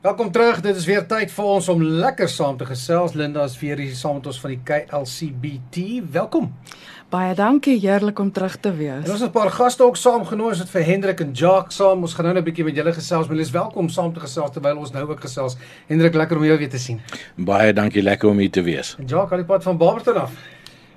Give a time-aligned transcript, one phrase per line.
[0.00, 0.60] Welkom terug.
[0.64, 3.12] Dit is weer tyd vir ons om lekker saam te gesels.
[3.12, 5.82] Linda is weer hier saam met ons van die KLCBT.
[6.14, 6.46] Welkom.
[7.12, 9.04] Baie dankie, heerlik om terug te wees.
[9.04, 10.48] En ons het 'n paar gaste ook saamgenooi.
[10.54, 12.00] Ons het vir Hendrik en Jacques saam.
[12.00, 13.26] Ons gaan nou 'n bietjie met julle gesels.
[13.26, 15.56] Maar jy's welkom saam te gesels terwyl ons nou ook gesels.
[15.86, 17.00] Hendrik, lekker om jou weer te sien.
[17.36, 18.96] Baie dankie, lekker om hier te wees.
[18.98, 20.32] En Jacques, al die pad van Barberton af.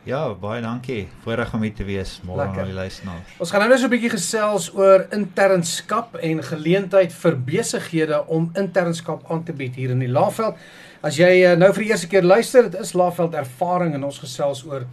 [0.04, 1.06] Ja, baie dankie.
[1.24, 2.18] Voorreg om hier te wees.
[2.28, 3.38] Môre aan die luisteraars.
[3.40, 8.52] Ons gaan nou net so 'n bietjie gesels oor internskap en geleentheid vir besighede om
[8.56, 10.56] internskap aan te bied hier in die Laagveld.
[11.02, 14.20] As jy eh, nou vir die eerste keer luister, dit is Laagveld ervaring en ons
[14.20, 14.86] gesels oor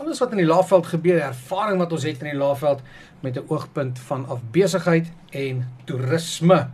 [0.00, 2.80] alles wat in die Laagveld gebeur, die ervaring wat ons het in die Laagveld
[3.20, 6.70] met 'n oogpunt van afbesigheid en toerisme.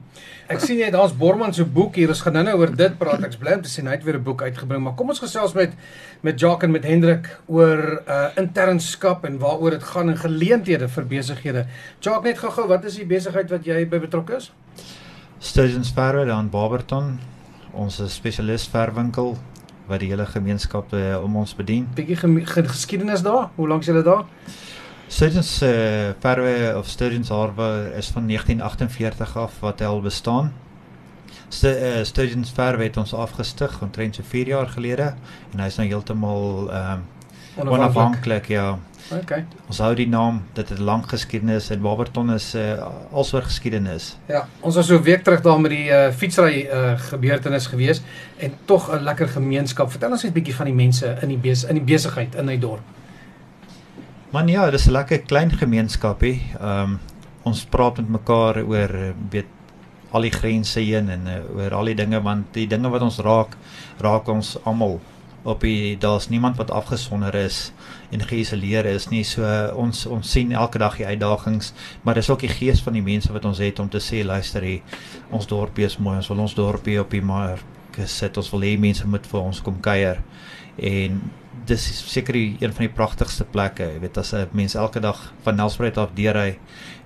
[0.46, 2.08] Ek sien jy het ons Borman se boek hier.
[2.08, 3.24] Ons gaan nou-nou oor dit praat.
[3.24, 5.54] Ek's bly om te sien hy het weer 'n boek uitgebring, maar kom ons gesels
[5.54, 5.72] met
[6.22, 11.04] met Jacques en met Hendrik oor uh internskap en waaroor dit gaan en geleenthede vir
[11.04, 11.66] besighede.
[12.00, 14.52] Jacques, net gou-gou, wat is die besigheid wat jy by betrokke is?
[15.38, 17.18] Sturgeons Verwe daar in Barberton.
[17.72, 19.36] Ons is spesialis verwinkel
[19.86, 21.88] wat die hele gemeenskap uh, om ons bedien.
[21.95, 23.48] Bietjie gem- ge geskiedenis daar.
[23.54, 24.24] Hoe lank is julle daar?
[25.09, 30.52] Sturgeons uh, Verwe of Sturgeons Harbour is van 1948 af wat al bestaan.
[31.48, 35.12] St uh, Sturgeons Verwe het ons afgestig omtrent so 4 jaar gelede
[35.52, 37.04] en hy's nou heeltemal ehm um,
[37.57, 38.79] onafhanklik ja.
[39.07, 39.45] Okay.
[39.71, 44.16] Ons hou die naam, dit het 'n lang geskiedenis en Barberton is uh, alsoor geskiedenis.
[44.26, 48.02] Ja, ons was so 'n week terug daar met die uh fietsry uh gebeurtenis gewees
[48.37, 49.90] en tog 'n lekker gemeenskap.
[49.90, 52.48] Vertel ons net 'n bietjie van die mense in die bes in die besigheid in
[52.48, 52.82] hy dorp.
[54.30, 56.43] Man ja, dis 'n lekker klein gemeenskapie.
[56.60, 57.01] Ehm um,
[57.43, 59.46] ons praat met mekaar oor eh, weet
[60.10, 63.18] al die grense heen en uh, oor al die dinge want die dinge wat ons
[63.18, 63.57] raak,
[64.03, 65.00] raak ons almal.
[65.47, 67.72] Op die daar's niemand wat afgesonder is
[68.10, 69.22] en geïsoleer is nie.
[69.25, 69.47] So
[69.78, 73.30] ons ons sien elke dag die uitdagings, maar dis ook die gees van die mense
[73.32, 74.80] wat ons het om te sê luister hier,
[75.30, 76.16] ons dorpie is mooi.
[76.16, 77.62] Ons wil ons dorpie op die mark
[78.10, 78.36] sit.
[78.36, 80.19] Ons wil hê mense moet vir ons kom kuier.
[80.76, 81.20] En
[81.66, 83.82] dis seker die- een van die pragtigste plekke.
[83.94, 86.58] Jy weet as 'n mens elke dag van Nelspruit af deurry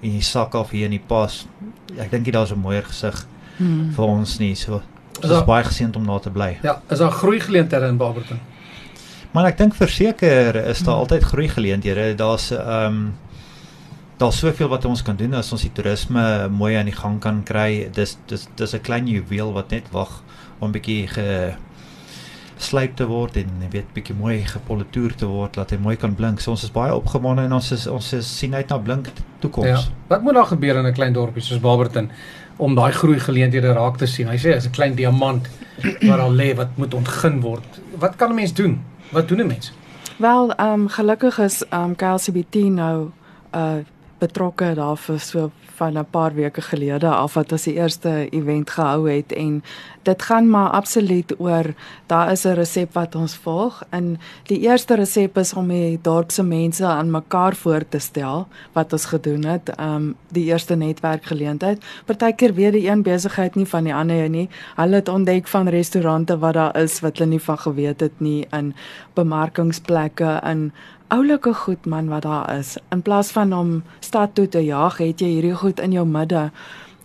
[0.02, 1.46] en jy sak af hier in die pas.
[1.98, 3.26] Ek dink nie daar's 'n mooier gesig
[3.58, 3.92] Hmm.
[3.92, 4.54] vir ons nie.
[4.54, 4.80] So
[5.20, 6.58] dit is daar- baie geseënd om daar te bly.
[6.62, 8.40] Ja, is daar groei geleenthede in Barberton?
[9.32, 12.14] Maar ek dink verseker is daar altyd groei geleenthede.
[12.14, 13.14] Daar's ehm um,
[14.18, 17.42] daar's soveel wat ons kan doen as ons die toerisme mooi aan die gang kan
[17.42, 17.88] kry.
[17.92, 20.22] Dis dis dis 'n klein juweel wat net wag
[20.58, 21.54] om bietjie ge
[22.60, 26.14] slyp te word en jy weet bietjie mooi gepolitoer te word dat hy mooi kan
[26.16, 26.40] blink.
[26.40, 29.08] So ons is baie opgewonde en ons is ons is sien uit na blink
[29.40, 29.68] toekoms.
[29.68, 29.80] Ja.
[30.12, 32.10] Wat moet daar gebeur in 'n klein dorpie soos Barberton
[32.56, 34.28] om daai groei geleenthede raak te sien?
[34.28, 35.48] Hy sê is 'n klein diamant
[35.82, 37.80] wat daar lê wat moet ontgin word.
[37.98, 38.80] Wat kan 'n mens doen?
[39.10, 39.72] Wat doen 'n mens?
[40.18, 43.10] Wel, ehm um, gelukkig is ehm um, KLCBT nou
[43.54, 43.80] uh
[44.20, 45.50] betrokke daar vir so
[45.80, 49.32] van 'n paar weke gelede af wat ons die eerste event gehou het.
[49.32, 49.62] En
[50.02, 51.66] dit gaan maar absoluut oor
[52.06, 53.82] daar is 'n resep wat ons volg.
[53.90, 58.48] En die eerste resep is om die dorp se mense aan mekaar voor te stel
[58.72, 61.84] wat ons gedoen het um, die eerste netwerkgeleentheid.
[62.04, 64.48] Partykeer weet die een besigheid nie van die ander nie.
[64.76, 68.46] Hulle het ontdek van restaurante wat daar is wat hulle nie van geweet het nie
[68.50, 68.74] in
[69.14, 70.72] bemarkingsplekke in
[71.10, 72.76] oulike goed man wat daar is.
[72.94, 76.50] In plaas van om stad toe te jaag, het jy hierdie goed in jou midde.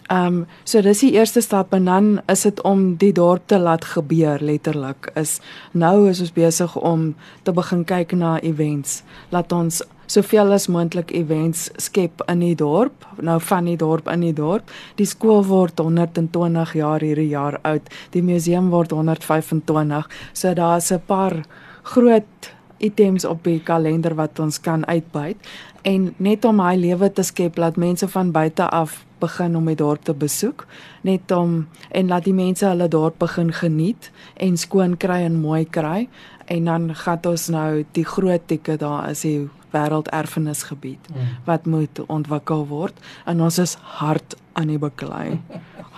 [0.06, 3.58] Ehm um, so dis die eerste stap en dan is dit om die dorp te
[3.58, 5.10] laat gebeur letterlik.
[5.16, 5.40] Is
[5.72, 9.02] nou is ons besig om te begin kyk na events.
[9.30, 14.22] Laat ons soveel as moontlik events skep in die dorp, nou van die dorp in
[14.22, 14.70] die dorp.
[14.96, 17.90] Die skool word 120 jaar hierdie jaar oud.
[18.14, 20.10] Die museum word 125.
[20.34, 21.44] So daar's 'n paar
[21.84, 22.54] groot
[22.86, 25.38] items op die kalender wat ons kan uitbuit
[25.86, 29.78] en net om hy lewe te skep laat mense van buite af begin om die
[29.80, 30.66] dorp te besoek
[31.06, 34.10] net om en laat die mense hulle dorp begin geniet
[34.42, 36.08] en skoon kry en mooi kry.
[36.46, 41.10] En dan gaan ons nou die groot tikke daar is die wêrelderfenisgebied
[41.46, 43.00] wat moet ontwikkel word.
[43.26, 45.40] En ons is hard aan die beklei.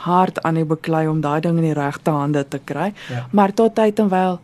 [0.07, 2.91] Hard aan die beklei om daai ding in die regte hande te kry.
[3.09, 3.25] Ja.
[3.31, 4.37] maar tot tyd en wyl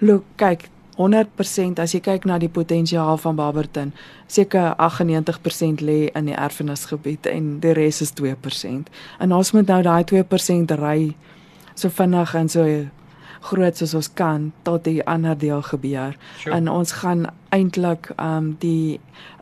[0.00, 0.68] look kyk
[0.98, 3.92] 100% as jy kyk na die potensiaal van Barberton,
[4.26, 8.90] seker 98% lê in die erfenisgebied en die res is 2%.
[9.18, 11.14] En ons moet nou daai 2% ry
[11.74, 12.66] so vinnig en so
[13.44, 16.16] groot soos ons kan tot die ander deel gebeur.
[16.40, 16.54] Sure.
[16.56, 19.00] En ons gaan eintlik um die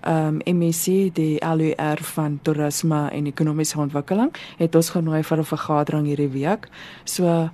[0.08, 6.06] um MEC, die LUR van toerisme en ekonomiese ontwikkeling, het ons genooi vir 'n vergadering
[6.06, 6.68] hierdie week.
[7.04, 7.50] So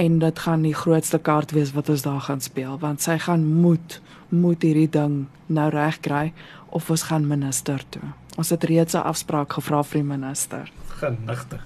[0.00, 3.44] en dit gaan die grootste kaart wees wat ons daar gaan speel want sy gaan
[3.60, 4.00] moet
[4.30, 6.30] moet hierdie ding nou reg kry
[6.70, 8.12] of ons gaan minister toe.
[8.38, 10.70] Ons het reeds 'n afspraak gevra vir die minister.
[11.00, 11.62] Genigtig.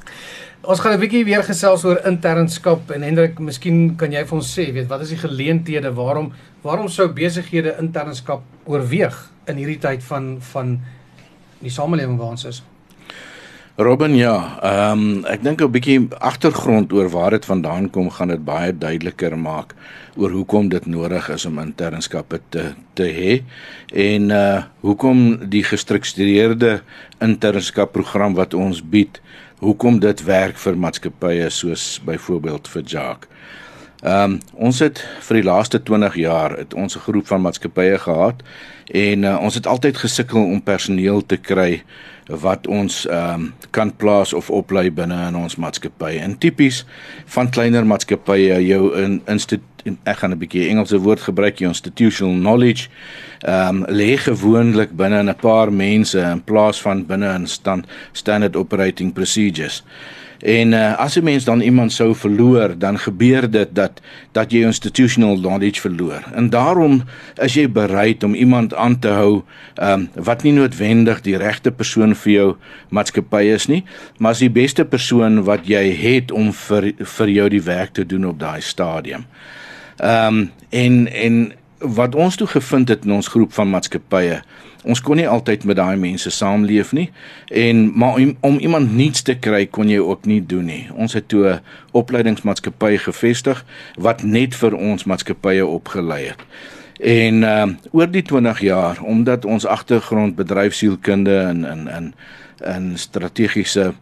[0.62, 4.58] Ons gaan 'n bietjie weer gesels oor internskap en Hendrik, miskien kan jy vir ons
[4.58, 6.32] sê, weet, wat is die geleenthede waarom
[6.62, 10.80] waarom sou besighede internskap oorweeg in hierdie tyd van van
[11.60, 12.62] die samelewing waar ons is?
[13.76, 18.28] Robin ja, ehm um, ek dink 'n bietjie agtergrond oor waar dit vandaan kom gaan
[18.30, 19.74] dit baie duideliker maak
[20.16, 22.62] oor hoekom dit nodig is om internskappe te
[22.94, 23.42] te hê
[23.90, 26.82] en uh hoekom die gestruktureerde
[27.18, 29.20] internskap program wat ons bied,
[29.58, 33.28] hoekom dit werk vir maatskappye soos byvoorbeeld vir Jack.
[34.04, 37.98] Ehm um, ons het vir die laaste 20 jaar het ons 'n groep van maatskappye
[37.98, 38.42] gehad
[38.86, 41.82] en uh, ons het altyd gesukkel om personeel te kry
[42.26, 46.16] wat ons ehm um, kan plaas of oplei binne in ons maatskappy.
[46.22, 46.84] En tipies
[47.26, 52.34] van kleiner maatskappye jou in instituut ek gaan 'n bietjie Engelse woord gebruik, jou institutional
[52.34, 52.88] knowledge
[53.40, 58.56] ehm um, lê gewoonlik binne 'n paar mense in plaas van binne 'n stand standard
[58.56, 59.82] operating procedures.
[60.44, 64.00] En uh, as 'n mens dan iemand sou verloor, dan gebeur dit dat
[64.32, 66.20] dat jy institutional knowledge verloor.
[66.34, 67.02] En daarom
[67.34, 69.42] is jy bereid om iemand aan te hou
[69.82, 72.56] um, wat nie noodwendig die regte persoon vir jou
[72.88, 73.84] maatskappy is nie,
[74.18, 78.06] maar as die beste persoon wat jy het om vir vir jou die werk te
[78.06, 79.24] doen op daai stadium.
[79.96, 81.52] Ehm um, en en
[81.84, 84.42] wat ons toe gevind het in ons groep van maatskappye
[84.84, 87.08] ons kon nie altyd met daai mense saamleef nie
[87.64, 90.84] en maar om, om iemand nuuts te kry kon jy ook nie doen nie.
[90.92, 91.60] Ons het toe 'n
[91.92, 93.64] opleidingsmaatskappy gevestig
[93.96, 96.40] wat net vir ons maatskappye opgelei het.
[97.00, 102.14] En uh oor die 20 jaar omdat ons agtergrond bedryfsielkunde en in in
[102.64, 103.94] in strategiese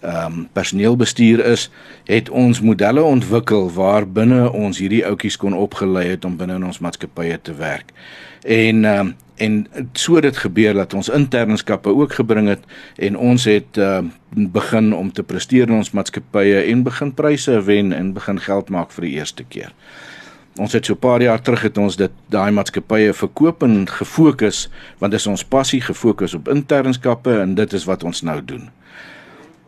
[0.00, 1.70] ehm um, personeelbestuur is,
[2.04, 6.64] het ons modelle ontwikkel waar binne ons hierdie ouetjies kon opgelei het om binne in
[6.64, 7.92] ons maatskappye te werk.
[8.42, 12.62] En ehm um, en so dit gebeur dat ons internskappe ook gebring het
[12.96, 13.98] en ons het uh,
[14.32, 18.94] begin om te presteer in ons maatskappye en begin pryse wen en begin geld maak
[18.96, 19.74] vir die eerste keer.
[20.56, 24.68] Ons het so 'n paar jaar terug het ons dit daai maatskappye verkoop en gefokus
[24.98, 28.70] want dit is ons passie gefokus op internskappe en dit is wat ons nou doen.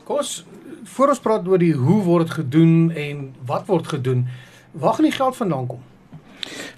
[0.09, 0.45] Kos
[0.97, 4.25] voor ons praat oor die hoe word dit gedoen en wat word gedoen,
[4.73, 5.83] waar gaan die geld vandaan kom?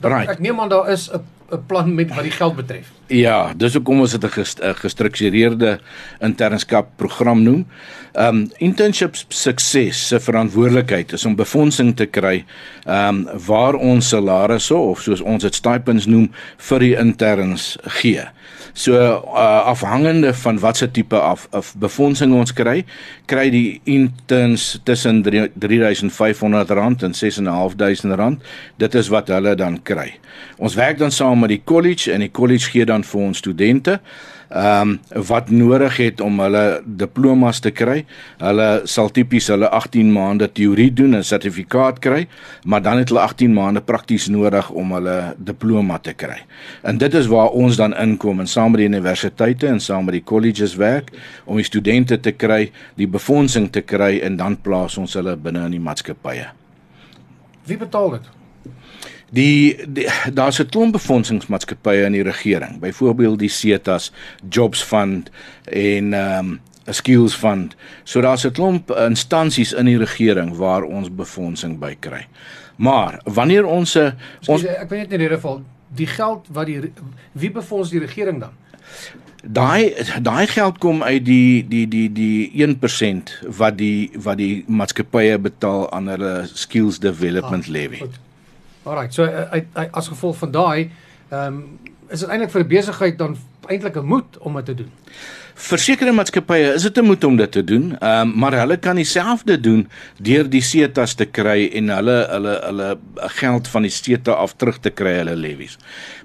[0.03, 0.33] Right.
[0.33, 2.91] Ek neem aan daar is 'n 'n plan met wat die geld betref.
[3.07, 5.81] Ja, dis hoekom ons dit 'n gestruktureerde
[6.21, 7.67] internskap program noem.
[8.15, 12.45] Um internships sukses se verantwoordelikheid is om befondsing te kry
[12.87, 18.27] um waar ons salarisse of soos ons dit stipends noem vir die interns gee.
[18.73, 22.85] So uh, afhangende van watse tipe af of befondsing ons kry,
[23.31, 28.43] kry die interns tussen 3500 rand en 6500 rand.
[28.83, 30.09] Dit is wat hulle dan kry.
[30.59, 34.01] Ons werk dan saam met die college en die college gee dan vir ons studente
[34.51, 38.05] ehm um, wat nodig het om hulle diplomas te kry.
[38.39, 42.27] Hulle sal tipies hulle 18 maande teorie doen en sertifikaat kry,
[42.65, 46.41] maar dan het hulle 18 maande prakties nodig om hulle diploma te kry.
[46.83, 50.19] En dit is waar ons dan inkom en saam met die universiteite en saam met
[50.19, 51.15] die colleges werk
[51.45, 55.63] om die studente te kry, die befondsing te kry en dan plaas ons hulle binne
[55.71, 56.51] in die maatskappye.
[57.71, 58.40] Wie betaal dit?
[59.31, 64.13] Die, die daar's 'n klomp befondsingsmaatskappye in die regering, byvoorbeeld die Cetas
[64.51, 65.31] Jobs Fund
[65.65, 67.77] en ehm um, 'n Skills Fund.
[68.05, 72.27] So daar's 'n klomp instansies in die regering waar ons befondsing by kry.
[72.77, 74.13] Maar wanneer ons 'n
[74.47, 75.63] ons ek weet net in hierdie geval
[75.95, 76.93] die geld wat die
[77.33, 78.51] wie befonds die regering dan?
[79.43, 85.39] Daai daai geld kom uit die die die die 1% wat die wat die maatskappye
[85.39, 87.99] betaal aan hulle skills development ah, levy.
[87.99, 88.19] Goed.
[88.83, 90.91] Alrite, so uit, uit as gevolg van daai,
[91.29, 91.79] ehm um,
[92.11, 94.91] is dit eintlik vir 'n besigheid dan eintlik 'n moed om dit te doen.
[95.61, 98.97] Versekerde maatskappye is dit 'n moed om dit te doen, ehm um, maar hulle kan
[98.97, 104.33] dieselfde doen deur die setas te kry en hulle hulle hulle geld van die seta
[104.33, 105.77] af terug te kry hulle levies.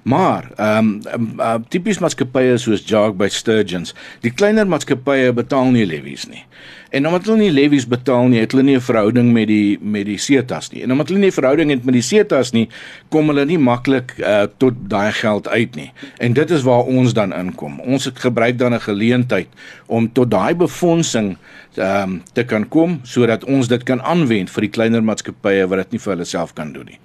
[0.02, 5.86] Maar ehm um, uh, tipies maatskappye soos Jag by Sturgeons, die kleiner maatskappye betaal nie
[5.86, 6.44] levies nie.
[6.90, 10.06] En omdat hulle nie levies betaal nie, het hulle nie 'n verhouding met die met
[10.06, 10.82] die setas nie.
[10.82, 12.68] En omdat hulle nie 'n verhouding het met die setas nie,
[13.08, 15.92] kom hulle nie maklik uh, tot daai geld uit nie.
[16.18, 17.80] En dit is waar ons dan inkom.
[17.80, 19.48] Ons het gebruik dan 'n geleentheid
[19.86, 21.36] om tot daai befondsing
[21.76, 25.78] ehm um, te kan kom sodat ons dit kan aanwend vir die kleiner maatskappye wat
[25.78, 26.98] dit nie vir hulle self kan doen nie.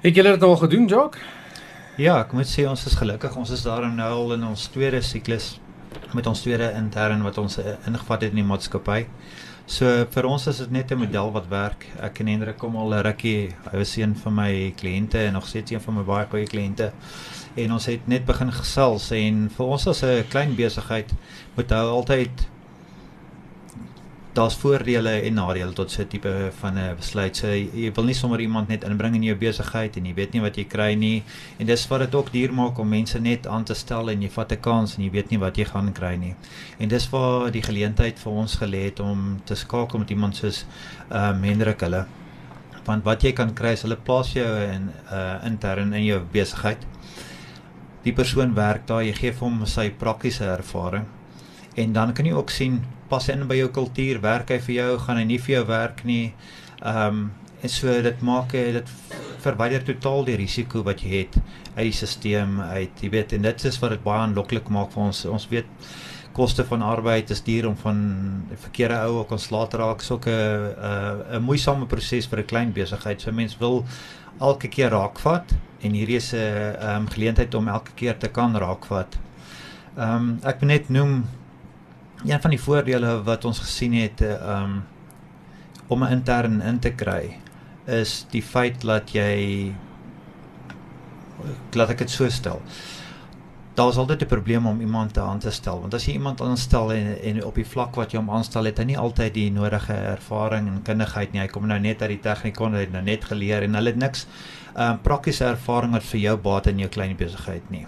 [0.00, 1.16] Het julle dit al gedoen, Jock?
[1.96, 3.36] Ja, ek moet sê ons is gelukkig.
[3.36, 5.60] Ons is daar nou al in ons tweede siklus
[6.14, 9.06] met ons tweede intern wat ons uh, ingevat het in die maatskappy.
[9.68, 11.86] So vir ons is dit net 'n model wat werk.
[12.00, 13.54] Ek en Hendrik kom al 'n rukkie.
[13.70, 16.92] Hy was een van my kliënte en nog steeds een van my baie goeie kliënte.
[17.58, 21.10] En ons het net begin gesels en vir ons as 'n klein besigheid
[21.56, 22.46] moet hy altyd
[24.38, 27.36] daar's voordele en nadele tot so 'n tipe van 'n besluit.
[27.36, 30.40] So jy wil nie sommer iemand net inbring in jou besigheid en jy weet nie
[30.40, 31.22] wat jy kry nie.
[31.58, 34.30] En dis wat dit ook duur maak om mense net aan te stel en jy
[34.30, 36.34] vat 'n kans en jy weet nie wat jy gaan kry nie.
[36.78, 40.64] En dis waar die geleentheid vir ons gelê het om te skakel met iemand soos
[41.10, 42.06] ehm um, Hendrik hulle.
[42.84, 46.78] Want wat jy kan kry is hulle plaas jou in uh intern in jou besigheid.
[48.04, 51.06] Die persoon werk daar, jy gee hom sy praktiese ervaring.
[51.78, 54.74] En dan kan jy ook sien pas hy in by jou kultuur, werk hy vir
[54.74, 56.32] jou, gaan hy nie vir jou werk nie.
[56.82, 57.28] Ehm um,
[57.58, 58.90] en so dit maak dit
[59.42, 61.38] verwyder totaal die risiko wat jy het
[61.74, 63.02] uit die stelsel uit.
[63.02, 65.24] Jy weet en dit is wat dit baie aanloklik maak vir ons.
[65.26, 65.66] Ons weet
[66.38, 67.98] koste van arbeid is duur om van
[68.62, 73.20] verkeerde ou ook ons later raak so 'n 'n moeisame proses vir 'n klein besigheid.
[73.20, 73.84] So mense wil
[74.40, 78.56] elke keer raakvat en hierdie is 'n ehm um, geleentheid om elke keer te kan
[78.56, 79.18] raakvat.
[79.96, 81.24] Ehm um, ek moet net noem
[82.24, 84.84] een van die voordele wat ons gesien het uh, um
[85.88, 87.36] om 'n intern in te kry
[87.86, 89.72] is die feit dat jy
[91.72, 92.60] laat ek dit so stel.
[92.60, 92.97] Daar
[93.86, 96.92] is altyd 'n probleem om iemand te aan te stel want as jy iemand aanstel
[96.92, 99.92] en en op die vlak wat jy hom aanstel het hy nie altyd die nodige
[99.92, 101.40] ervaring en kundigheid nie.
[101.40, 103.96] Hy kom nou net uit die tegniek kon hy nou net geleer en hulle het
[103.96, 104.26] niks
[104.76, 107.86] um praktiese ervaring wat vir jou baat in jou klein besigheid nie.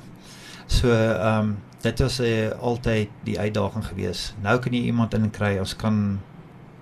[0.67, 4.35] So um dit was uh, altyd die uitdaging geweest.
[4.43, 6.21] Nou kan jy iemand inkry, ons kan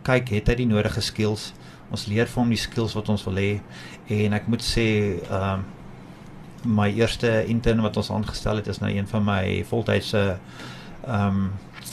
[0.02, 1.52] kyk het hy die nodige skills.
[1.90, 3.60] Ons leer vir hom die skills wat ons wil hê
[4.08, 4.88] en ek moet sê
[5.30, 5.66] ehm um,
[6.64, 10.38] my eerste intern wat ons aangestel het is nou een van my voltydse
[11.06, 11.50] ehm um,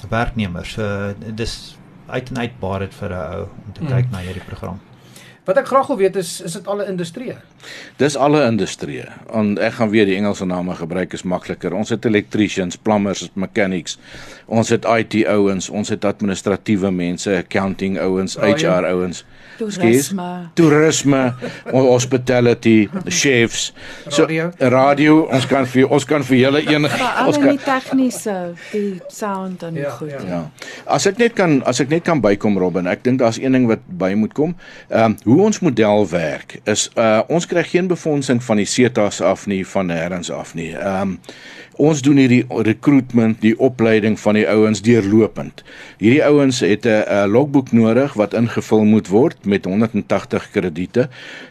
[0.09, 0.73] werknemers.
[0.75, 3.87] So dis uit en uit baie dit vir 'n ou om te mm.
[3.87, 4.79] kyk na hierdie program.
[5.45, 7.35] Wat ek graag wil weet is is dit alle industrieë?
[8.01, 9.05] Dis alle industrieë.
[9.29, 11.73] En ek gaan weer die Engelse name gebruik is makliker.
[11.73, 13.99] Ons het electricians, plumbers, mechanics.
[14.45, 19.21] Ons het IT ouens, ons het administratiewe mense, accounting ouens, HR ouens.
[19.57, 20.49] Toerisme.
[20.53, 21.33] Toerisme,
[21.71, 23.73] hospitality, chefs.
[24.09, 24.51] So radio.
[24.59, 28.35] radio, ons kan vir ons kan vir julle een ons kan die tegniese,
[28.73, 30.11] die sound en ja, goed.
[30.11, 30.23] Ja.
[30.27, 30.41] ja.
[30.91, 33.69] As ek net kan as ek net kan bykom Robin, ek dink daar's een ding
[33.71, 34.57] wat by moet kom.
[34.89, 39.21] Ehm um, hoe ons model werk is uh ons kry geen befondsing van die SETA's
[39.23, 40.73] af nie van nêrens af nie.
[40.75, 41.19] Ehm um,
[41.75, 45.63] ons doen hierdie recruitment, die opleiding van die ouens deurlopend.
[45.99, 51.09] Hierdie ouens het 'n logboek nodig wat ingevul moet word met 180 krediete.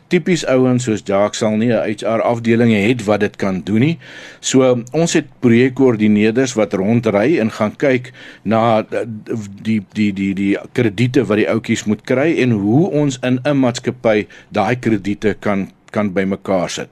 [0.08, 3.98] Tipies ouens soos Jacques sal nie 'n HR afdeling hê wat dit kan doen nie.
[4.40, 8.12] So ons het projekkoördineerders wat rondry en gaan kyk
[8.44, 8.84] na
[9.62, 13.56] die die die die krediete wat die ouetjies moet kry en hoe ons in 'n
[13.56, 16.88] maatskappy daai krediete kan kan bymekaar sit.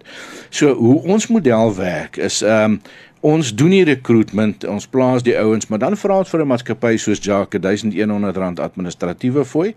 [0.51, 2.83] So hoe ons model werk is ehm um,
[3.23, 6.97] ons doen die recruitment, ons plaas die ouens, maar dan vra ons vir 'n maatskappy
[6.99, 9.75] soos Jake R1100 administratiewe fooi.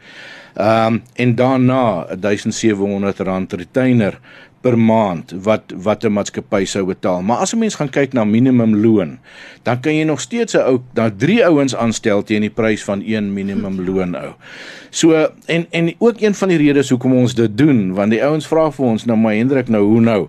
[0.55, 4.19] Ehm um, en daarna R1700 retainer
[4.65, 7.21] per maand wat wat 'n maatskappy sou betaal.
[7.21, 9.19] Maar as 'n mens gaan kyk na minimum loon,
[9.63, 13.01] dan kan jy nog steeds 'n ou na 3 ouens aanstel teen die prys van
[13.05, 14.33] een minimum loon ou.
[14.89, 18.47] So en en ook een van die redes hoekom ons dit doen, want die ouens
[18.47, 20.27] vra vir ons nou maar Hendrik nou hoe nou?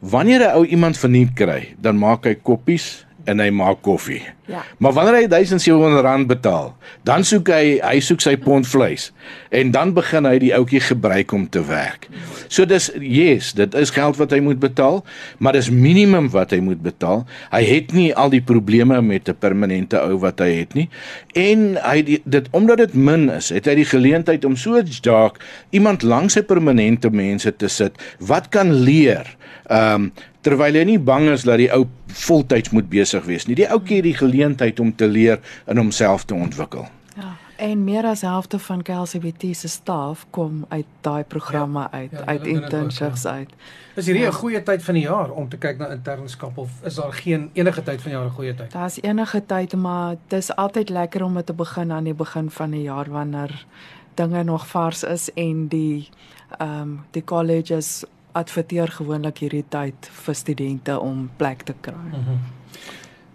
[0.00, 4.22] Wanneer 'n ou iemand verniet kry, dan maak hy koppies en hy maak koffie.
[4.50, 4.62] Ja.
[4.78, 6.72] Maar wanneer hy 1700 rand betaal,
[7.06, 9.10] dan soek hy hy soek sy pond vleis
[9.54, 12.08] en dan begin hy die ouetjie gebruik om te werk.
[12.50, 15.02] So dis yes, dit is geld wat hy moet betaal,
[15.38, 17.24] maar dis minimum wat hy moet betaal.
[17.54, 20.88] Hy het nie al die probleme met 'n permanente ou wat hy het nie.
[21.34, 25.38] En hy die, dit omdat dit min is, het hy die geleentheid om so dalk
[25.70, 29.36] iemand langs sy permanente mense te sit wat kan leer
[29.70, 31.84] Ehm um, terwyl hy nie bang is dat die ou
[32.24, 33.58] voltyds moet besig wees nie.
[33.58, 36.88] Die ouetjie het die geleentheid om te leer en homself te ontwikkel.
[37.16, 37.36] Ja.
[37.60, 42.24] En meer as helfte van KLCBT se staf kom uit daai programme ja, uit, ja,
[42.24, 43.50] uit internships uit.
[43.94, 44.38] Is hierdie 'n ja.
[44.38, 47.82] goeie tyd van die jaar om te kyk na internskap of is daar geen enige
[47.82, 48.72] tyd van die jaar 'n goeie tyd?
[48.72, 52.70] Daar's enige tyd, maar dit is altyd lekker om te begin aan die begin van
[52.70, 53.66] die jaar wanneer
[54.14, 56.08] dinge nog vars is en die
[56.58, 61.94] ehm um, die colleges adverteer gewoonlik hierdie tyd vir studente om plek te kry.
[61.94, 62.38] Mm -hmm.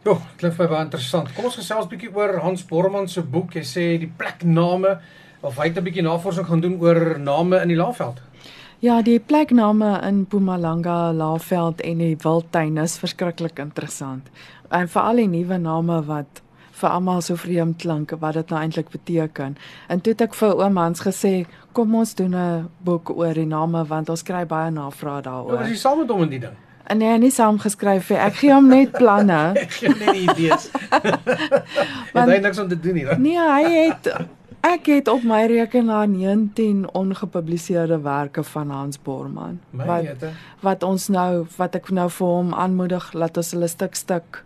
[0.05, 1.33] Jo, klink baie interessant.
[1.33, 3.53] Kom ons gesels 'n bietjie oor Hans Borman se boek.
[3.53, 4.99] Hy sê die plekname
[5.41, 8.21] of hy het 'n bietjie navorsing gaan doen oor name in die Laagveld.
[8.79, 14.29] Ja, die plekname in Mpumalanga, Laagveld en die Wildtuin is verskriklik interessant.
[14.69, 16.41] En veral die nuwe name wat
[16.75, 19.55] vir almal so vreemd klink wat dit nou eintlik beteken.
[19.87, 23.45] En toe het ek vir oom Hans gesê, kom ons doen 'n boek oor die
[23.45, 25.53] name want ons kry baie navrae daaroor.
[25.53, 26.55] Ja, was jy saam met hom in die ding?
[26.87, 28.17] En nee, nie saam geskryf nie.
[28.17, 29.51] Ek gee hom net planne.
[29.65, 30.69] ek gee net idees.
[32.13, 33.05] Want hy het niks om te doen nie.
[33.17, 34.11] Nee, hy het
[34.65, 40.29] Ek het op my rekenaar 19 ongepubliseerde werke van Hans Bormann My wat wete.
[40.59, 44.41] wat ons nou wat ek nou vir hom aanmoedig laat ons hulle stuk stuk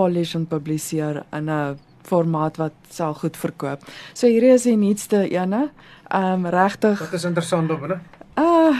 [0.00, 1.78] polish en publiseer in 'n
[2.10, 3.84] formaat wat sal goed verkoop.
[4.14, 5.68] So hierdie is die nuutste ene.
[6.10, 8.00] Ehm um, regtig Wat is interessant daarin?
[8.34, 8.76] Uh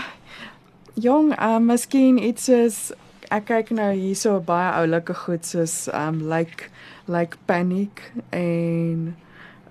[0.95, 2.93] jong, uh miskien iets soos
[3.31, 6.71] ek kyk nou hierso baie oulike goed soos um like
[7.07, 8.03] like panic
[8.35, 9.13] en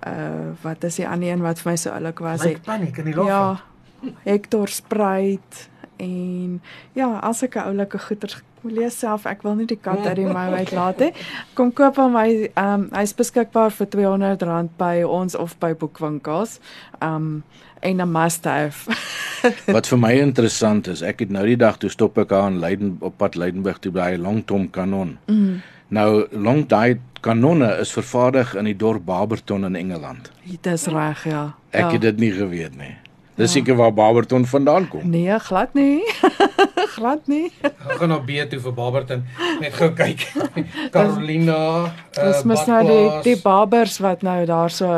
[0.07, 2.45] uh wat is die ander een wat vir my so oulik was?
[2.45, 4.13] Like paniek in die ja, lof.
[4.23, 5.67] Hector Spruit
[5.99, 6.61] en
[6.95, 10.47] ja, as ek oulike goeters lees self, ek wil nie die kat uit die mou
[10.55, 11.13] uitlaat nie.
[11.55, 16.59] Kom koop hom hy um hy's beskikbaar vir R200 by ons of by boekwinkels.
[17.01, 17.43] Um
[17.81, 18.91] en 'n must have.
[19.75, 22.97] Wat vir my interessant is, ek het nou die dag toe stop ek aan Leiden
[22.99, 25.17] op pad Leidenburg toe by 'n Longtom kanon.
[25.27, 25.61] Mm.
[25.87, 30.31] Nou long daai kanonne is vervaardig in die dorp Barberton in Engeland.
[30.43, 31.55] Dit is reg, ja.
[31.71, 31.91] Ek ja.
[31.91, 32.95] het dit nie geweet nie.
[33.39, 35.09] Dis seker waar Barberton vandaan kom.
[35.09, 36.03] Nee, glad nie.
[36.95, 37.49] glad nie.
[37.61, 39.25] Ek gaan na B toe vir Barberton
[39.61, 40.25] net gou kyk.
[40.95, 41.59] Carolina,
[42.15, 44.89] Dis uh, mos nou die die barbers wat nou daar so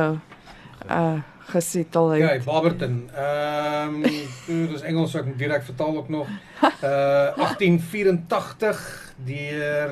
[0.89, 1.19] uh
[1.51, 2.45] gesetel Ja, het.
[2.47, 3.09] Barberton.
[3.11, 6.29] Ehm um, dis Engels ek direk vertaal ook nog.
[6.81, 8.79] Uh 1884
[9.27, 9.91] deur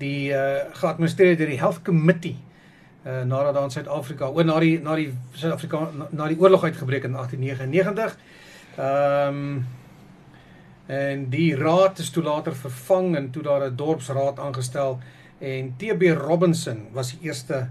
[0.00, 2.36] die uh geadministreer deur die Health Committee
[3.06, 6.64] uh nadat daar in Suid-Afrika, o na die na die Suid-Afrika na, na die oorlog
[6.66, 8.18] uitgebreek in 1899.
[8.76, 9.66] Ehm um,
[10.86, 14.98] en die raad is toe later vervang en toe daar 'n dorpsraad aangestel
[15.38, 17.68] en TB Robinson was die eerste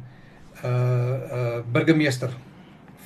[0.64, 2.30] uh uh burgemeester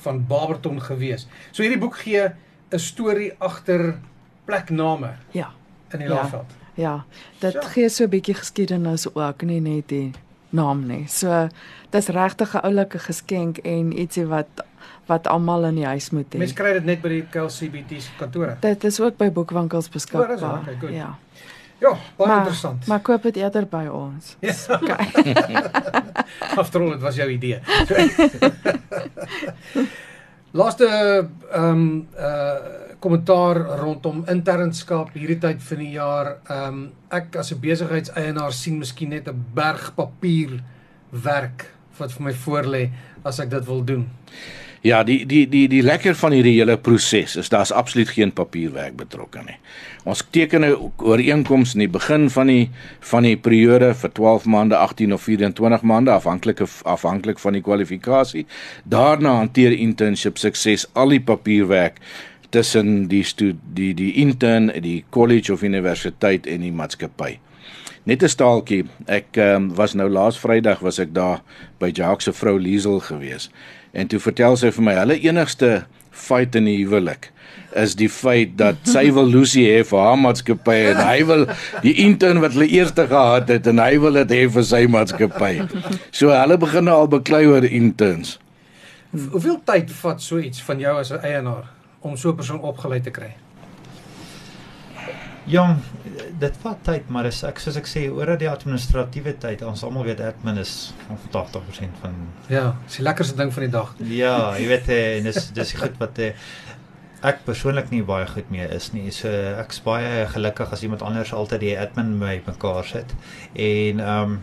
[0.00, 1.26] van Barberton gewees.
[1.50, 2.28] So hierdie boek gee
[2.70, 3.98] 'n storie agter
[4.44, 5.50] plekname Ja.
[5.92, 6.14] in die Ja.
[6.14, 6.50] Laagveld.
[6.74, 7.04] Ja,
[7.38, 7.60] dit Ja.
[7.62, 10.10] gee so 'n bietjie geskiedenis ook, nie net die
[10.50, 11.06] naam nie.
[11.08, 11.48] So
[11.90, 14.46] dis regtig 'n oulike geskenk en ietsie wat
[15.06, 16.56] wat almal in die huis moet Mense hê.
[16.56, 18.56] kry dit net by die KLCBT se kantore.
[18.60, 20.38] Dit is ook by boekwinkels beskikbaar.
[20.38, 20.94] wel, okay, goed.
[20.94, 21.18] ja.
[21.80, 22.86] Ja, baie maar, interessant.
[22.86, 24.36] Maar koop dit eerder by ons.
[24.44, 24.52] Ja.
[24.76, 25.06] Okay.
[26.60, 27.60] After all, dit was jou idee.
[27.88, 27.94] So,
[30.60, 36.34] Laaste ehm um, uh kommentaar rondom internskap hierdie tyd van die jaar.
[36.52, 40.60] Ehm um, ek as 'n besigheidseienaar sien miskien net 'n berg papier
[41.10, 42.90] werk wat vir my voorlê
[43.24, 44.08] as ek dit wil doen.
[44.82, 48.94] Ja, die die die die lekker van hierdie hele proses is daar's absoluut geen papierwerk
[48.96, 49.58] betrokke nie.
[50.08, 54.76] Ons teken 'n ooreenkoms in die begin van die van die periode vir 12 maande,
[54.76, 58.46] 18 of 24 maande afhanklik afhanklik van die kwalifikasie.
[58.84, 62.00] Daarna hanteer internship sukses al die papierwerk
[62.50, 63.24] tussen die
[63.74, 67.38] die die intern, die college of universiteit en die maatskappy.
[68.04, 68.84] Net 'n staaltjie.
[69.06, 71.42] Ek um, was nou laas Vrydag was ek daar
[71.78, 73.50] by Jacques se vrou Liesel gewees.
[73.92, 77.30] En toe vertel sy vir my hulle enigste fight in die huwelik
[77.76, 81.44] is die feit dat sy wil Lucy hê vir haar maatskappy en hy wil
[81.82, 85.52] die intern wat hulle eerste gehad het en hy wil dit hê vir sy maatskappy.
[86.10, 88.38] So hulle begin al beklei oor interns.
[89.10, 91.70] Hoe- Hoeveel tyd vat so iets van jou as 'n eienaar
[92.02, 93.34] om so 'n persoon opgelei te kry?
[95.50, 95.78] Jong,
[96.38, 100.06] dit vat tyd, maar as ek soos ek sê, oor die administratiewe tyd, ons almal
[100.06, 102.18] weet admin is 80% van
[102.52, 103.90] Ja, dis die lekkerste ding van die dag.
[104.14, 106.32] Ja, jy weet eh, en dis dis goed wat eh,
[107.26, 109.10] ek persoonlik nie baie goed mee is nie.
[109.14, 113.14] So ek's baie gelukkig as iemand anders altyd die admin by mekaar sit.
[113.52, 114.40] En ehm um,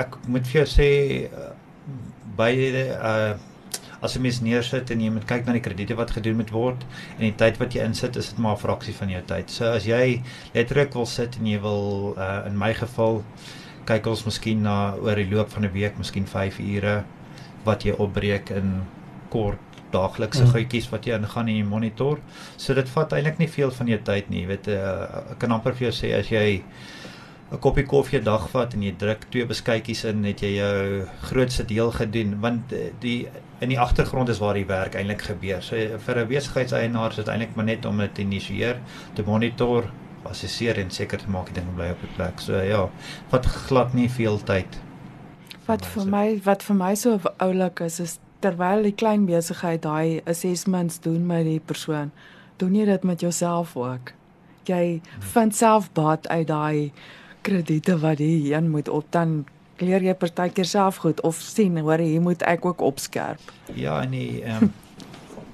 [0.00, 0.90] ek moet vir jou sê
[1.26, 1.52] eh,
[2.38, 2.52] by
[2.94, 3.49] uh
[4.02, 6.84] as jy mens neersit en jy moet kyk na die krediete wat gedoen moet word
[7.18, 9.50] en die tyd wat jy insit, is dit maar 'n fraksie van jou tyd.
[9.50, 10.22] So as jy
[10.54, 13.24] letterlik wil sit en jy wil uh in my geval
[13.86, 17.04] kyk ons miskien na oor die loop van 'n week, miskien 5 ure
[17.64, 18.82] wat jy opbreek in
[19.30, 19.58] kort
[19.92, 20.50] daaglikse Mm.
[20.52, 22.18] goedjies wat jy ingaan in die monitor.
[22.56, 24.40] So dit vat eintlik nie veel van jou tyd nie.
[24.42, 26.62] Jy weet uh, ek kan amper vir jou sê as jy
[27.52, 31.06] 'n koppie koffie 'n dag vat en jy druk twee beskuitjies in, het jy jou
[31.22, 33.26] grootste deel gedoen want eh, die
[33.60, 35.62] in die agtergrond is waar die werk eintlik gebeur.
[35.62, 38.80] So vir 'n besigheidseienaar is dit eintlik maar net om dit te initieer,
[39.14, 39.90] te monitor,
[40.22, 42.40] assesseer en seker te maak die ding bly op die plek.
[42.40, 42.88] So ja,
[43.28, 44.80] vat glad nie veel tyd.
[45.66, 50.20] Wat vir my wat vir my so oulik is is terwyl die klein besigheid daai
[50.24, 52.10] assessments doen met die persoon,
[52.56, 54.12] doen jy dit met jouself ook.
[54.64, 55.00] Jy
[55.32, 56.92] vind self baat uit daai
[57.42, 59.44] krediete wat jy een moet op dan
[59.80, 63.52] leer jy partykeer self goed of sien hoor hier moet ek ook opskerp.
[63.74, 64.70] Ja, en die ehm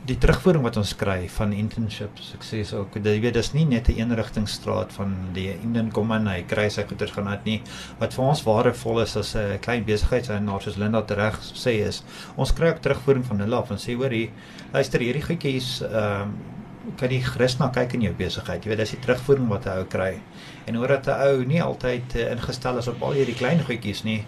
[0.06, 2.94] die terugvoering wat ons kry van internship sukses ook.
[3.02, 6.84] Jy weet dis nie net 'n eenrigtingstraat van die Indian kom in, hy kry sy
[6.86, 7.62] goeders gaan uit nie.
[7.98, 12.04] Wat vir ons waardevol is as 'n klein besigheidseienaar soos Linda reg sê is,
[12.36, 14.30] ons kry ook terugvoering van hulle af en sê hoor hier,
[14.72, 16.55] luister hierdie goedjies ehm um,
[16.96, 18.64] kan jy gerus na kyk in jou besigheid.
[18.64, 20.20] Jy weet dis die terugvoering wat 'n ou kry.
[20.66, 24.24] En dat 'n ou nie altyd uh, ingestel is op al hierdie klein goedjies nie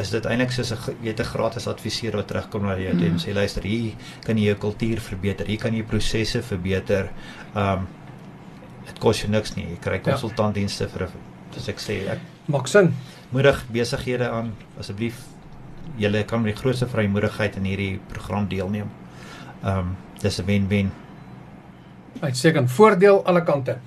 [0.00, 3.02] is dit eintlik soos 'n weet 'n gratis adviseur wat terugkom na jou mm.
[3.04, 7.10] en sê luister hier kan jy jou kultuur verbeter hier kan jy prosesse verbeter
[7.54, 7.86] um
[8.86, 10.10] dit kos jou niks nie jy kry ja.
[10.10, 11.08] konsultantdienste vir
[11.54, 12.94] soos ek sê ek maak sin
[13.30, 15.22] moedig besighede aan asseblief
[15.98, 18.90] julle kan met die grootste vrymoedigheid in hierdie program deelneem
[19.62, 20.90] um dis 'n wen-wen
[22.20, 23.78] uitstekend voordeel alle kante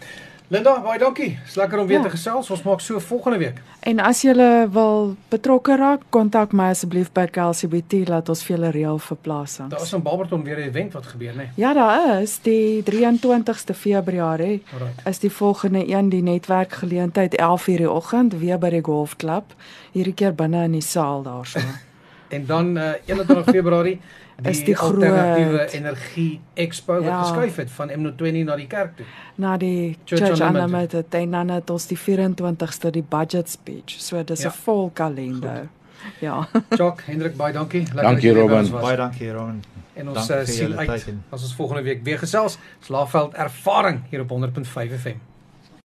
[0.47, 1.33] Linda, baie dankie.
[1.43, 2.03] Dis lekker om weer ja.
[2.05, 2.47] te gesels.
[2.55, 3.57] Ons maak so volgende week.
[3.83, 4.31] En as jy
[4.71, 9.73] wil betrokke raak, kontak my asseblief by KLCBT laat ons vir julle reël vir plasings.
[9.73, 11.37] Daar is in Barberton weer 'n event wat gebeur, né?
[11.37, 11.49] Nee?
[11.55, 14.63] Ja, daar is die 23ste Februarie.
[15.05, 19.53] Is die volgende een die netwerkgeleentheid 11:00 die oggend weer by die golfklub.
[19.91, 21.59] Hierdie keer binne in die saal daarso.
[22.35, 23.99] en dan uh, 21 Februarie
[24.41, 27.21] die is die alternatiewe energie expo wat ja.
[27.21, 29.05] geskuif het van M20 na die kerk toe.
[29.35, 33.97] Na die Church, Church Unlimited en dan het ons die 24ste die budget speech.
[33.97, 34.51] So dis 'n ja.
[34.51, 35.57] vol kalender.
[35.57, 36.19] Goed.
[36.19, 36.47] Ja.
[36.79, 37.81] Jock Hendrik baie dankie.
[37.81, 38.69] Lekker dankie Robin.
[38.71, 39.63] Baie dankie Robin.
[39.93, 42.57] En ons uh, sien uit as ons volgende week weer gesels.
[42.79, 45.26] Slaafveld ervaring hier op 100.5 FM.